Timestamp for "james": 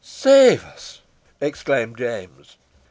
1.95-2.57